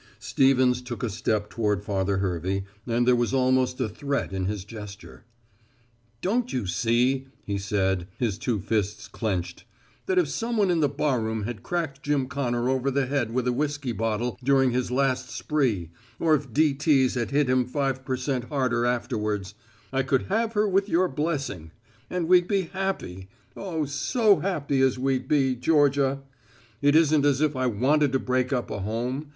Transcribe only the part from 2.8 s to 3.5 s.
and there was